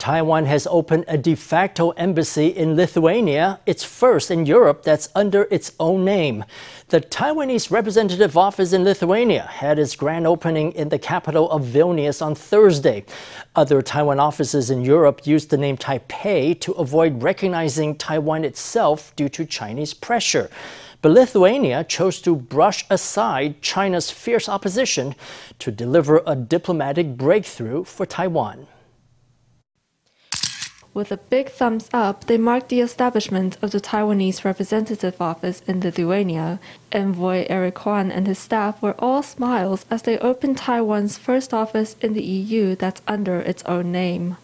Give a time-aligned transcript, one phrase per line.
[0.00, 5.42] Taiwan has opened a de facto embassy in Lithuania, its first in Europe that's under
[5.50, 6.42] its own name.
[6.88, 12.22] The Taiwanese representative office in Lithuania had its grand opening in the capital of Vilnius
[12.22, 13.04] on Thursday.
[13.54, 19.28] Other Taiwan offices in Europe used the name Taipei to avoid recognizing Taiwan itself due
[19.28, 20.48] to Chinese pressure.
[21.02, 25.14] But Lithuania chose to brush aside China's fierce opposition
[25.58, 28.66] to deliver a diplomatic breakthrough for Taiwan.
[30.92, 35.80] With a big thumbs up, they marked the establishment of the Taiwanese representative office in
[35.80, 36.58] Lithuania.
[36.90, 41.94] Envoy Eric Huang and his staff were all smiles as they opened Taiwan's first office
[42.00, 44.36] in the EU that's under its own name.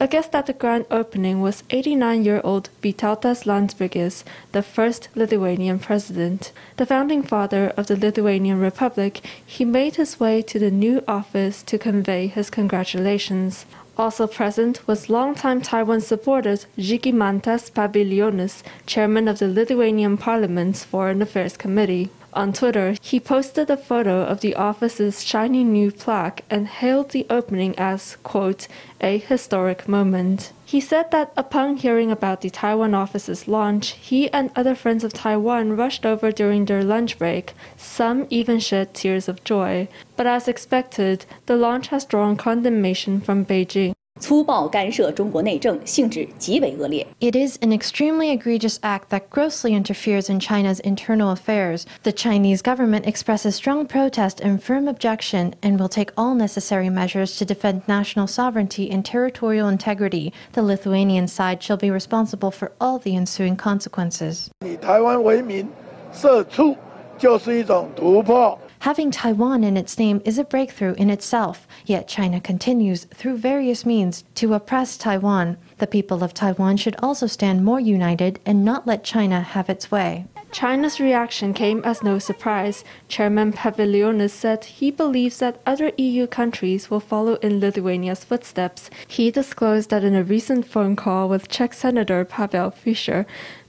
[0.00, 5.80] A guest at the grand opening was 89 year old Vytautas Landsbergis, the first Lithuanian
[5.80, 6.52] president.
[6.76, 11.64] The founding father of the Lithuanian Republic, he made his way to the new office
[11.64, 13.66] to convey his congratulations.
[13.98, 21.56] Also present was longtime Taiwan supporter Žygimantas Pavilionis, chairman of the Lithuanian Parliament's Foreign Affairs
[21.56, 22.08] Committee.
[22.34, 27.26] On Twitter, he posted a photo of the office's shiny new plaque and hailed the
[27.30, 28.68] opening as, quote,
[29.00, 30.52] a historic moment.
[30.64, 35.14] He said that upon hearing about the Taiwan office's launch, he and other friends of
[35.14, 37.54] Taiwan rushed over during their lunch break.
[37.76, 39.88] Some even shed tears of joy.
[40.16, 43.94] But as expected, the launch has drawn condemnation from Beijing.
[44.19, 47.05] 粗暴干涉中国内政，性质极为恶劣。
[47.19, 51.83] It is an extremely egregious act that grossly interferes in China's internal affairs.
[52.03, 57.37] The Chinese government expresses strong protest and firm objection and will take all necessary measures
[57.37, 60.31] to defend national sovereignty and territorial integrity.
[60.53, 64.47] The Lithuanian side shall be responsible for all the ensuing consequences.
[64.65, 65.67] 以台湾为名
[66.13, 66.77] 社畜
[67.17, 68.57] 就是一种突破。
[68.80, 73.84] Having Taiwan in its name is a breakthrough in itself, yet China continues, through various
[73.84, 75.56] means, to oppress Taiwan.
[75.78, 79.90] The people of Taiwan should also stand more united and not let China have its
[79.90, 80.26] way.
[80.50, 82.82] China's reaction came as no surprise.
[83.08, 88.88] Chairman Pavilionis said he believes that other EU countries will follow in Lithuania's footsteps.
[89.06, 93.26] He disclosed that in a recent phone call with Czech Senator Pavel Fischer,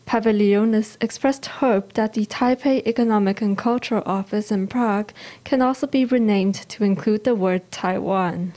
[0.10, 6.04] Pavilionis expressed hope that the Taipei Economic and Cultural Office in Prague can also be
[6.04, 8.54] renamed to include the word Taiwan.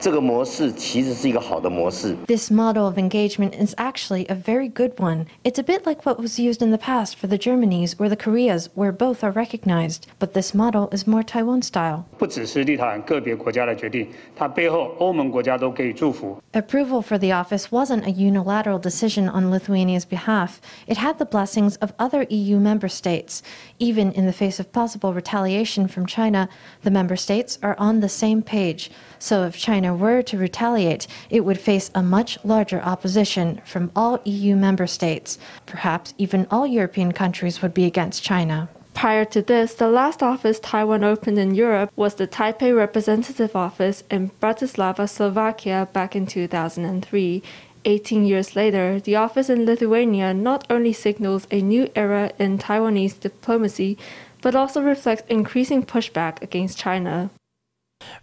[0.00, 2.14] 这个模式其实是一个好的模式。
[2.26, 5.26] This model of engagement is actually a very good one.
[5.42, 8.16] It's a bit like what was used in the past for the Germanys or the
[8.16, 10.06] Koreas, where both are recognized.
[10.18, 12.04] But this model is more Taiwan style.
[12.18, 16.40] 不只是立陶宛个别国家的决定，它背后欧盟国家都给予祝福。
[16.52, 20.58] Approval for the office wasn't a unilateral decision on Lithuania's behalf.
[20.86, 23.40] It had the blessings of other EU member states.
[23.78, 26.48] Even in the face of possible retaliation from China,
[26.82, 28.90] the member states are on the same page.
[29.18, 34.19] So if China were to retaliate, it would face a much larger opposition from all
[34.25, 35.37] EU member states.
[35.65, 38.69] Perhaps even all European countries would be against China.
[38.93, 44.03] Prior to this, the last office Taiwan opened in Europe was the Taipei Representative Office
[44.11, 47.41] in Bratislava, Slovakia, back in 2003.
[47.83, 53.19] 18 years later, the office in Lithuania not only signals a new era in Taiwanese
[53.19, 53.97] diplomacy,
[54.41, 57.31] but also reflects increasing pushback against China.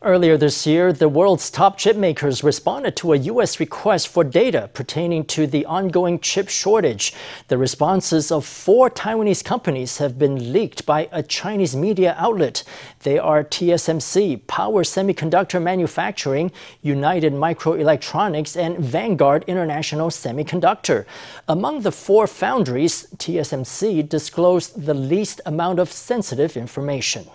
[0.03, 3.59] Earlier this year, the world's top chip makers responded to a U.S.
[3.59, 7.13] request for data pertaining to the ongoing chip shortage.
[7.49, 12.63] The responses of four Taiwanese companies have been leaked by a Chinese media outlet.
[13.03, 16.53] They are TSMC, Power Semiconductor Manufacturing,
[16.83, 21.07] United Microelectronics, and Vanguard International Semiconductor.
[21.49, 27.27] Among the four foundries, TSMC disclosed the least amount of sensitive information.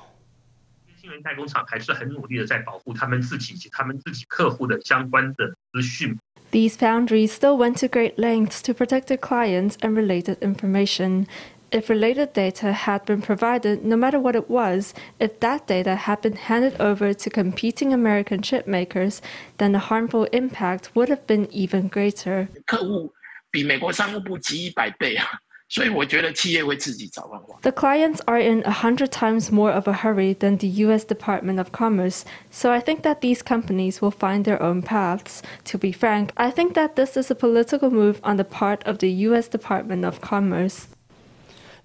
[1.23, 6.19] 代工厂还是很努力的在保护他们自己以及他们自己客户的相关的资讯。
[6.51, 11.27] These foundries still went to great lengths to protect their clients and related information.
[11.71, 16.23] If related data had been provided, no matter what it was, if that data had
[16.23, 19.21] been handed over to competing American chip makers,
[19.59, 22.49] then the harmful impact would have been even greater.
[22.65, 23.13] 客户
[23.51, 25.27] 比美国商务部急一百倍啊
[25.76, 31.04] ！the clients are in a hundred times more of a hurry than the U.S.
[31.04, 35.42] Department of Commerce, so I think that these companies will find their own paths.
[35.66, 39.00] To be frank, I think that this is a political move on the part of
[39.00, 39.48] the U.S.
[39.48, 40.88] Department of Commerce.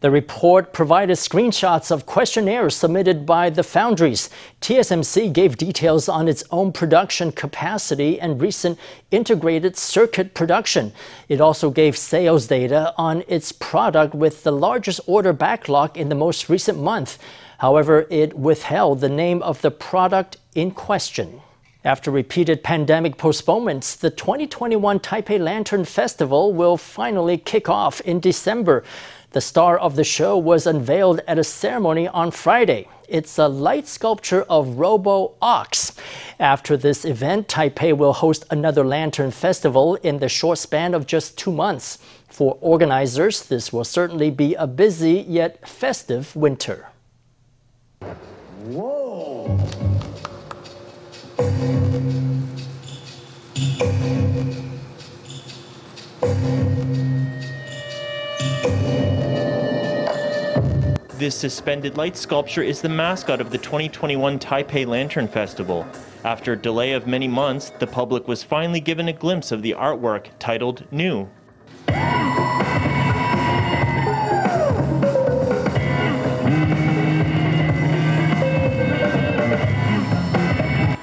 [0.00, 4.30] The report provided screenshots of questionnaires submitted by the foundries.
[4.60, 8.78] TSMC gave details on its own production capacity and recent
[9.10, 10.92] integrated circuit production.
[11.28, 16.14] It also gave sales data on its product with the largest order backlog in the
[16.14, 17.18] most recent month.
[17.58, 21.40] However, it withheld the name of the product in question.
[21.84, 28.84] After repeated pandemic postponements, the 2021 Taipei Lantern Festival will finally kick off in December.
[29.32, 32.88] The star of the show was unveiled at a ceremony on Friday.
[33.08, 35.92] It's a light sculpture of Robo Ox.
[36.40, 41.36] After this event, Taipei will host another lantern festival in the short span of just
[41.36, 41.98] two months.
[42.28, 46.88] For organizers, this will certainly be a busy yet festive winter.
[48.64, 49.47] Whoa!
[61.18, 65.84] This suspended light sculpture is the mascot of the 2021 Taipei Lantern Festival.
[66.22, 69.72] After a delay of many months, the public was finally given a glimpse of the
[69.72, 71.28] artwork titled New.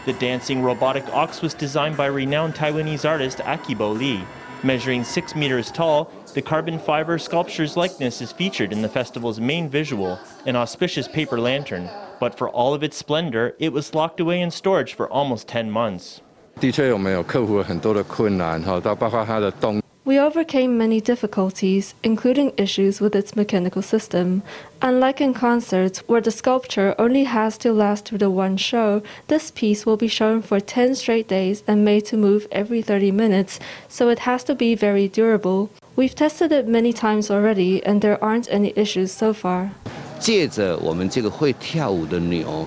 [0.06, 4.24] The dancing robotic ox was designed by renowned Taiwanese artist Akibo Lee.
[4.64, 9.70] Measuring 6 meters tall, the carbon fiber sculpture's likeness is featured in the festival's main
[9.70, 11.90] visual, an auspicious paper lantern.
[12.20, 15.72] But for all of its splendor, it was locked away in storage for almost 10
[15.72, 16.20] months.
[20.04, 24.44] We overcame many difficulties, including issues with its mechanical system.
[24.82, 29.52] Unlike in concerts, where the sculpture only has to last through the one show, this
[29.52, 33.58] piece will be shown for 10 straight days and made to move every 30 minutes,
[33.88, 35.72] so it has to be very durable.
[35.97, 39.71] We've tested it many times already, and there aren't any issues so far.
[40.19, 42.67] 借着我们这个会跳舞的牛。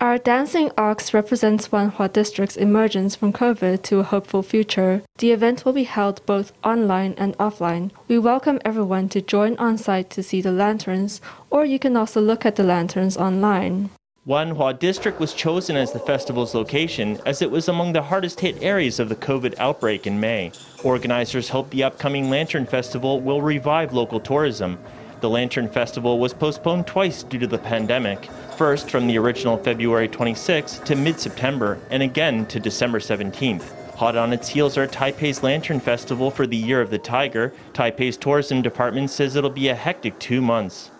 [0.00, 5.02] our dancing ox represents Wanhua District's emergence from COVID to a hopeful future.
[5.18, 7.92] The event will be held both online and offline.
[8.08, 11.20] We welcome everyone to join on site to see the lanterns,
[11.50, 13.90] or you can also look at the lanterns online.
[14.27, 18.61] Wanhua District was chosen as the festival's location as it was among the hardest hit
[18.61, 20.51] areas of the COVID outbreak in May.
[20.83, 24.79] Organizers hope the upcoming Lantern Festival will revive local tourism.
[25.21, 28.25] The Lantern Festival was postponed twice due to the pandemic
[28.57, 33.95] first from the original February 26 to mid September, and again to December 17th.
[33.95, 37.53] Hot on its heels are Taipei's Lantern Festival for the Year of the Tiger.
[37.71, 40.91] Taipei's tourism department says it'll be a hectic two months.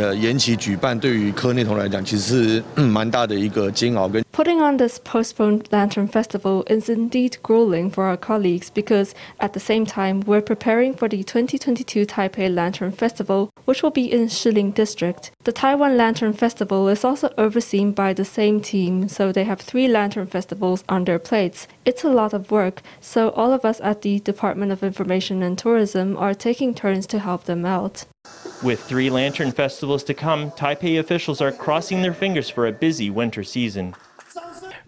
[0.00, 4.24] 呃，延期举办对于科内同来讲，其实是蛮大的一个煎熬跟。
[4.32, 9.84] Putting on this postponed Lantern Festival is indeed grueling for our colleagues because at the same
[9.84, 15.30] time we're preparing for the 2022 Taipei Lantern Festival, which will be in Shilin District.
[15.44, 19.86] The Taiwan Lantern Festival is also overseen by the same team, so they have three
[19.86, 21.66] lantern festivals on their plates.
[21.84, 25.58] It's a lot of work, so all of us at the Department of Information and
[25.58, 28.06] Tourism are taking turns to help them out.
[28.62, 33.08] With three lantern festivals to come, Taipei officials are crossing their fingers for a busy
[33.08, 33.94] winter season.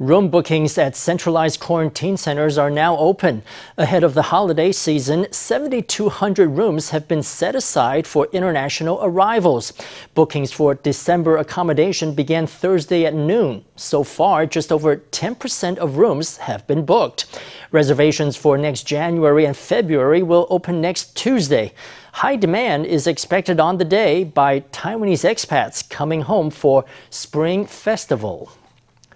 [0.02, 3.44] Room bookings at centralized quarantine centers are now open.
[3.78, 9.72] Ahead of the holiday season, 7,200 rooms have been set aside for international arrivals.
[10.12, 13.64] Bookings for December accommodation began Thursday at noon.
[13.76, 17.26] So far, just over 10% of rooms have been booked.
[17.70, 21.74] Reservations for next January and February will open next Tuesday.
[22.14, 28.50] High demand is expected on the day by Taiwanese expats coming home for Spring Festival.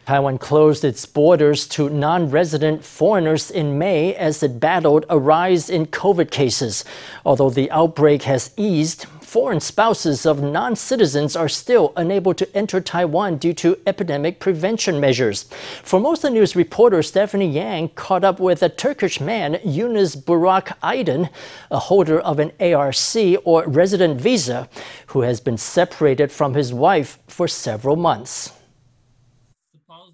[0.06, 5.68] Taiwan closed its borders to non resident foreigners in May as it battled a rise
[5.68, 6.84] in COVID cases.
[7.24, 12.80] Although the outbreak has eased, foreign spouses of non citizens are still unable to enter
[12.80, 15.46] Taiwan due to epidemic prevention measures.
[15.82, 21.30] Formosa News reporter Stephanie Yang caught up with a Turkish man, Yunus Burak Aydin,
[21.72, 22.94] a holder of an ARC
[23.44, 24.68] or resident visa,
[25.08, 28.52] who has been separated from his wife for several months.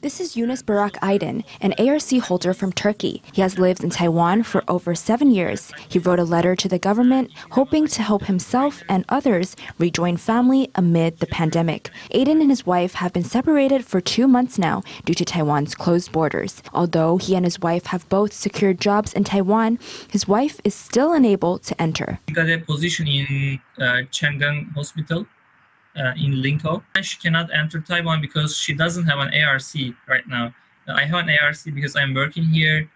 [0.03, 3.23] This is Yunus Burak Aydin, an ARC holder from Turkey.
[3.33, 5.71] He has lived in Taiwan for over seven years.
[5.89, 10.73] He wrote a letter to the government hoping to help himself and others rejoin family
[10.75, 11.89] amid the pandemic.
[12.13, 16.11] Aydin and his wife have been separated for two months now due to Taiwan's closed
[16.11, 16.65] borders.
[16.75, 19.79] Although he and his wife have both secured jobs in Taiwan,
[20.11, 22.19] his wife is still unable to enter.
[22.27, 25.27] He got a position in uh, Chang Gung Hospital
[25.97, 26.83] uh, in Linkou.
[26.95, 29.75] And she cannot enter Taiwan because she doesn't have an ARC
[30.09, 30.55] right now.
[30.89, 32.91] I have an ARC because I'm working here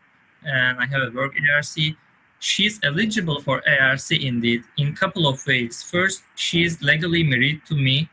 [0.45, 1.97] and I have a work ARC.
[2.39, 5.83] She's eligible for ARC indeed in couple of ways.
[5.83, 8.09] First, she's legally married to me.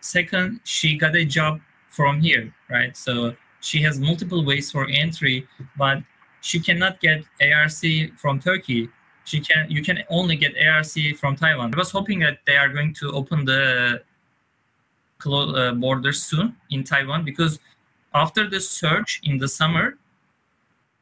[0.00, 2.96] Second, she got a job from here, right?
[2.96, 5.46] So she has multiple ways for entry,
[5.76, 6.02] but
[6.40, 7.82] she cannot get ARC
[8.16, 8.88] from Turkey
[9.24, 11.74] she can you can only get ARC from Taiwan.
[11.74, 14.02] I was hoping that they are going to open the
[15.26, 17.58] uh, borders soon in Taiwan because
[18.14, 19.96] after the surge in the summer,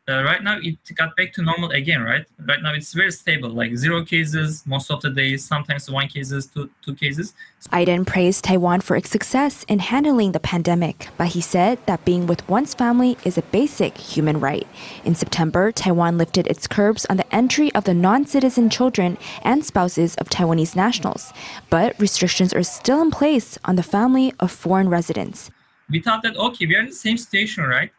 [0.09, 3.51] uh, right now it got back to normal again right right now it's very stable
[3.51, 7.35] like zero cases most of the days sometimes one cases two, two cases
[7.73, 12.27] Aydin praised Taiwan for its success in handling the pandemic, but he said that being
[12.27, 14.67] with one's family is a basic human right.
[15.05, 19.67] In September, Taiwan lifted its curbs on the entry of the non citizen children and
[19.67, 21.33] spouses of Taiwanese nationals,
[21.69, 25.51] but restrictions are still in place on the family of foreign residents.
[25.91, 27.91] We thought that, okay, we are in the same station, right?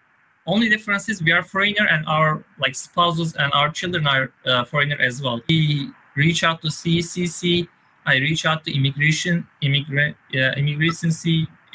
[0.50, 4.66] Only difference is we are foreigner and our like spouses and our children are uh,
[4.66, 5.42] foreigner as well.
[5.48, 7.68] We reach out to CCC.
[8.06, 11.12] I reach out to immigration uh, immigration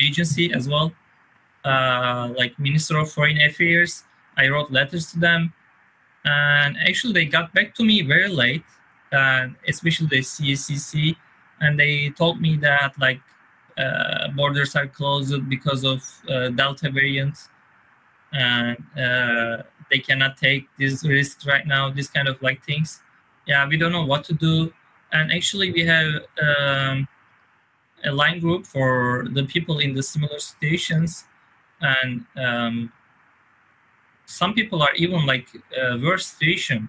[0.00, 0.92] agency as well,
[1.64, 4.04] uh, like Minister of Foreign Affairs.
[4.36, 5.52] I wrote letters to them,
[6.24, 8.64] and actually they got back to me very late,
[9.12, 11.14] and especially the CCC,
[11.60, 13.20] and they told me that like
[13.78, 17.36] uh, borders are closed because of uh, Delta variant
[18.34, 23.00] and uh, they cannot take these risks right now these kind of like things.
[23.46, 24.72] Yeah we don't know what to do.
[25.12, 27.08] And actually we have um,
[28.04, 31.24] a line group for the people in the similar situations.
[31.80, 32.92] And um,
[34.26, 35.46] some people are even like
[35.80, 36.88] uh, worse situation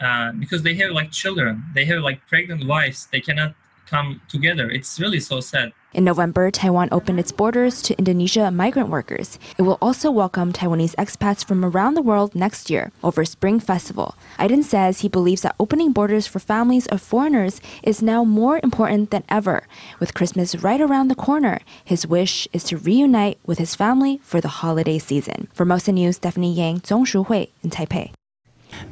[0.00, 1.64] uh, because they have like children.
[1.74, 3.08] They have like pregnant wives.
[3.10, 3.54] They cannot
[3.86, 4.70] come together.
[4.70, 9.38] It's really so sad in November, Taiwan opened its borders to Indonesia migrant workers.
[9.58, 14.14] It will also welcome Taiwanese expats from around the world next year over Spring Festival.
[14.38, 19.10] Aydin says he believes that opening borders for families of foreigners is now more important
[19.10, 19.66] than ever.
[19.98, 24.40] With Christmas right around the corner, his wish is to reunite with his family for
[24.40, 25.48] the holiday season.
[25.52, 28.12] Formosa News, Stephanie Yang, Zhong Shuhui in Taipei.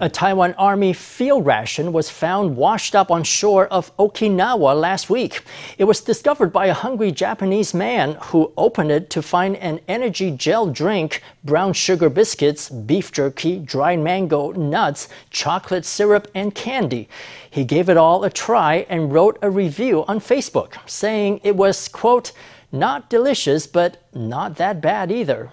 [0.00, 5.42] A Taiwan Army field ration was found washed up on shore of Okinawa last week.
[5.76, 10.30] It was discovered by a hungry Japanese man who opened it to find an energy
[10.30, 17.08] gel drink, brown sugar biscuits, beef jerky, dried mango, nuts, chocolate syrup, and candy.
[17.50, 21.88] He gave it all a try and wrote a review on Facebook, saying it was,
[21.88, 22.32] quote,
[22.70, 25.52] not delicious, but not that bad either.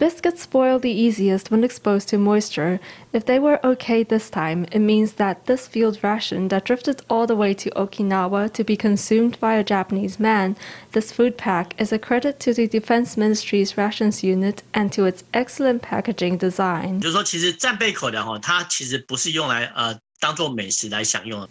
[0.00, 2.80] Biscuits spoil the easiest when exposed to moisture.
[3.14, 7.26] If they were okay this time, it means that this field ration that drifted all
[7.26, 10.54] the way to Okinawa to be consumed by a Japanese man,
[10.92, 15.24] this food pack is a credit to the Defense Ministry's rations unit and to its
[15.32, 17.00] excellent packaging design.
[17.00, 19.98] 就是说，其实战备口粮哈，它其实不是用来呃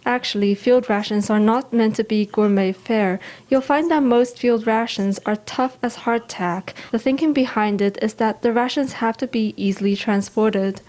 [0.05, 3.19] Actually, field rations are not meant to be gourmet fare.
[3.49, 6.73] You'll find that most field rations are tough as hardtack.
[6.91, 10.81] The thinking behind it is that the rations have to be easily transported.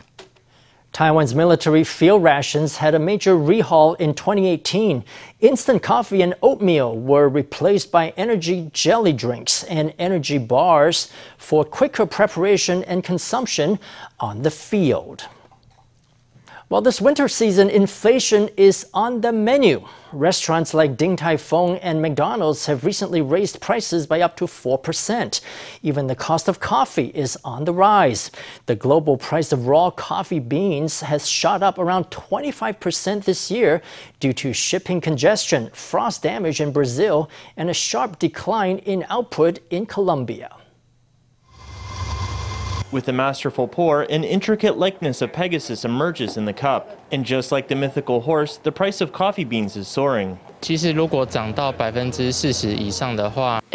[0.93, 5.03] Taiwan's military field rations had a major rehaul in 2018.
[5.41, 12.07] Instant coffee and oatmeal were replaced by energy jelly drinks and energy bars for quicker
[12.07, 13.81] preparation and consumption
[14.21, 15.27] on the field.
[16.73, 19.87] Well, this winter season, inflation is on the menu.
[20.11, 25.43] Restaurants like Din Tai Fung and McDonald's have recently raised prices by up to 4%.
[25.83, 28.31] Even the cost of coffee is on the rise.
[28.65, 33.83] The global price of raw coffee beans has shot up around 25% this year
[34.19, 39.85] due to shipping congestion, frost damage in Brazil, and a sharp decline in output in
[39.85, 40.57] Colombia.
[42.93, 47.01] With the masterful pour, an intricate likeness of Pegasus emerges in the cup.
[47.11, 50.39] And just like the mythical horse, the price of coffee beans is soaring.
[50.61, 50.85] If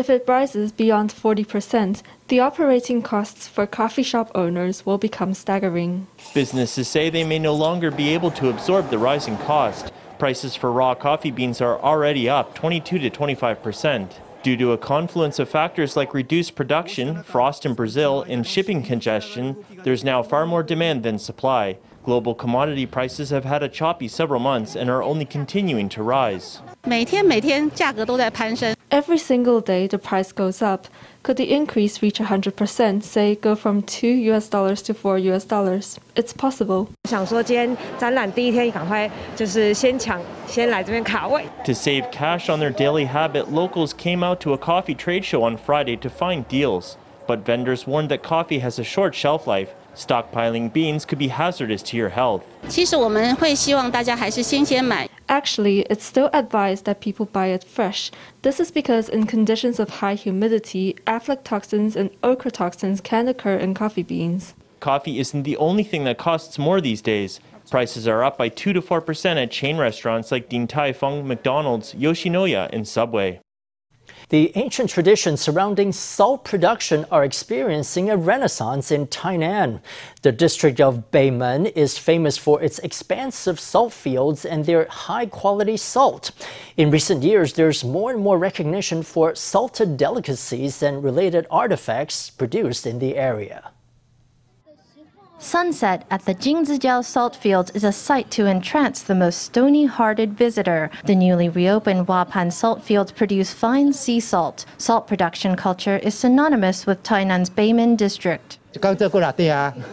[0.10, 6.06] it rises beyond 40%, the operating costs for coffee shop owners will become staggering.
[6.36, 9.92] Businesses say they may no longer be able to absorb the rising cost.
[10.20, 14.20] Prices for raw coffee beans are already up 22 to 25 percent.
[14.44, 19.66] Due to a confluence of factors like reduced production, frost in Brazil, and shipping congestion,
[19.84, 21.78] there's now far more demand than supply.
[22.04, 26.62] Global commodity prices have had a choppy several months and are only continuing to rise.
[28.90, 30.88] Every single day the price goes up.
[31.22, 36.00] Could the increase reach 100%, say go from 2 US dollars to 4 US dollars?
[36.16, 36.90] It's possible.
[41.66, 45.44] To save cash on their daily habit, locals came out to a coffee trade show
[45.44, 46.98] on Friday to find deals.
[47.28, 51.82] But vendors warned that coffee has a short shelf life Stockpiling beans could be hazardous
[51.82, 52.46] to your health.
[55.30, 58.12] Actually, it's still advised that people buy it fresh.
[58.44, 64.04] This is because in conditions of high humidity, aflatoxins and ochratoxins can occur in coffee
[64.04, 64.54] beans.
[64.80, 67.40] Coffee isn't the only thing that costs more these days.
[67.70, 71.94] Prices are up by 2 to 4% at chain restaurants like Din Tai Fung, McDonald's,
[71.94, 73.42] Yoshinoya, and Subway.
[74.30, 79.80] The ancient traditions surrounding salt production are experiencing a renaissance in Tainan.
[80.22, 85.78] The district of Beimen is famous for its expansive salt fields and their high quality
[85.78, 86.32] salt.
[86.76, 92.86] In recent years, there's more and more recognition for salted delicacies and related artifacts produced
[92.86, 93.72] in the area.
[95.40, 100.90] Sunset at the Jingzaijiao salt fields is a sight to entrance the most stony-hearted visitor.
[101.06, 104.66] The newly reopened Wapan salt fields produce fine sea salt.
[104.80, 108.58] Salt production culture is synonymous with Tainan's Beimen district.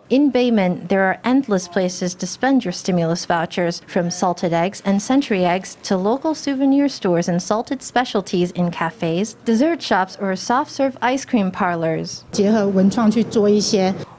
[0.10, 5.00] In Beimen, there are endless places to spend your stimulus vouchers, from salted eggs and
[5.00, 10.70] century eggs to local souvenir stores and salted specialties in cafes, dessert shops, or soft
[10.70, 12.24] serve ice cream parlors.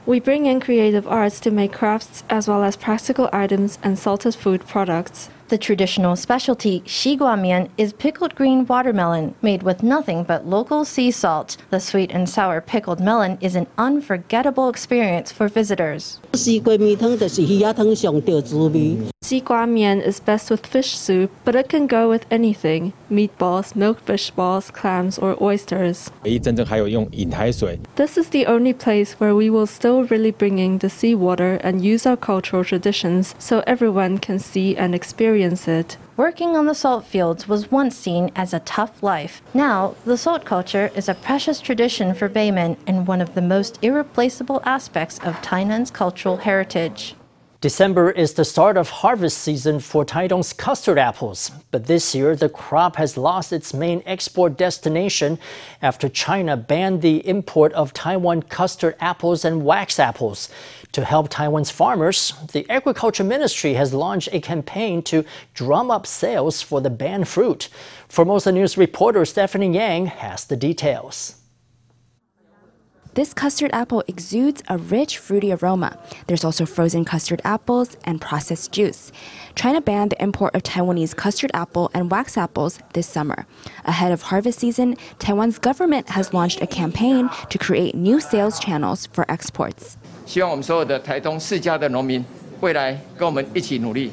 [0.06, 4.34] we bring in creative arts to make crafts as well as practical items and salted
[4.34, 5.30] food products.
[5.52, 11.58] The traditional specialty, xiguamian, is pickled green watermelon made with nothing but local sea salt.
[11.68, 16.20] The sweet and sour pickled melon is an unforgettable experience for visitors.
[19.22, 23.72] Si gua mian is best with fish soup, but it can go with anything meatballs,
[23.74, 26.10] milkfish balls, clams, or oysters.
[26.24, 31.84] This is the only place where we will still really bring in the seawater and
[31.84, 35.96] use our cultural traditions so everyone can see and experience it.
[36.16, 39.40] Working on the salt fields was once seen as a tough life.
[39.54, 43.78] Now, the salt culture is a precious tradition for Beimen and one of the most
[43.82, 47.14] irreplaceable aspects of Tainan's cultural heritage.
[47.62, 51.52] December is the start of harvest season for Taidong's custard apples.
[51.70, 55.38] But this year, the crop has lost its main export destination
[55.80, 60.48] after China banned the import of Taiwan custard apples and wax apples.
[60.90, 66.62] To help Taiwan's farmers, the Agriculture Ministry has launched a campaign to drum up sales
[66.62, 67.68] for the banned fruit.
[68.08, 71.36] Formosa News reporter Stephanie Yang has the details.
[73.13, 75.97] This custard apple exudes a rich, fruity aroma.
[76.27, 79.11] There's also frozen custard apples and processed juice.
[79.55, 83.47] China banned the import of Taiwanese custard apple and wax apples this summer.
[83.85, 89.07] Ahead of harvest season, Taiwan's government has launched a campaign to create new sales channels
[89.07, 89.97] for exports.
[90.27, 92.23] 希望我们所有的台东世家的农民，
[92.61, 94.11] 未来跟我们一起努力。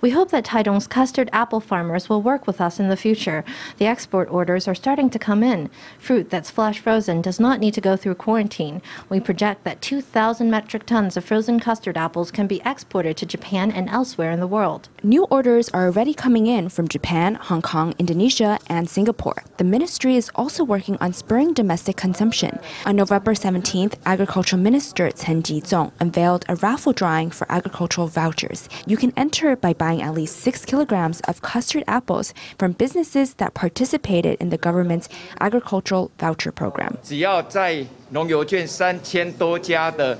[0.00, 3.44] We hope that Taidong's custard apple farmers will work with us in the future.
[3.78, 5.70] The export orders are starting to come in.
[5.98, 8.82] Fruit that's flash frozen does not need to go through quarantine.
[9.08, 13.70] We project that 2,000 metric tons of frozen custard apples can be exported to Japan
[13.70, 14.88] and elsewhere in the world.
[15.02, 19.44] New orders are already coming in from Japan, Hong Kong, Indonesia, and Singapore.
[19.56, 22.58] The ministry is also working on spurring domestic consumption.
[22.84, 28.68] On November 17th, Agricultural Minister Chen Jizong unveiled a raffle drawing for agricultural vouchers.
[28.86, 33.53] You can enter by buying at least six kilograms of custard apples from businesses that
[33.53, 35.07] participated in the government's
[35.39, 36.97] agricultural voucher program.
[37.03, 40.17] 只要在农油券三千多家的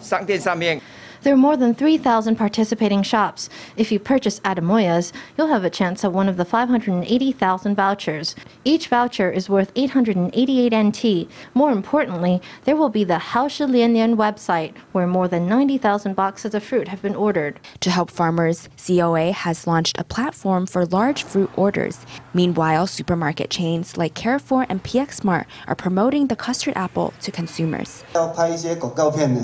[0.00, 0.80] 商店上面。
[1.21, 3.49] there are more than 3,000 participating shops.
[3.75, 8.35] If you purchase Atemoya's, you'll have a chance at one of the 580,000 vouchers.
[8.63, 11.29] Each voucher is worth 888 NT.
[11.53, 16.63] More importantly, there will be the Haoshi Lianlian website, where more than 90,000 boxes of
[16.63, 17.59] fruit have been ordered.
[17.81, 22.05] To help farmers, COA has launched a platform for large fruit orders.
[22.33, 28.03] Meanwhile, supermarket chains like Carrefour and PX Mart are promoting the custard apple to consumers.
[28.13, 29.43] 要拍一些广告片呢。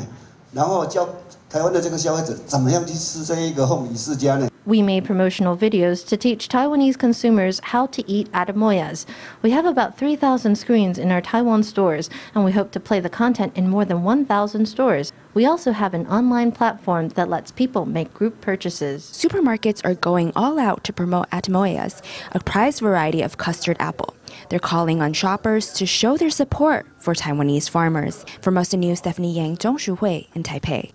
[0.55, 1.05] 然后教
[1.49, 4.47] 台湾的这个消费者怎么样去吃这一个凤梨世家呢？
[4.65, 9.05] We made promotional videos to teach Taiwanese consumers how to eat atemoyas.
[9.43, 13.09] We have about 3,000 screens in our Taiwan stores, and we hope to play the
[13.09, 15.13] content in more than 1,000 stores.
[15.35, 19.03] We also have an online platform that lets people make group purchases.
[19.03, 22.01] Supermarkets are going all out to promote atemoyas,
[22.31, 24.15] a prized variety of custard apple.
[24.49, 28.23] They're calling on shoppers to show their support for Taiwanese farmers.
[28.37, 30.94] For Formosa News, Stephanie Yang, Zhong Shuhui in Taipei.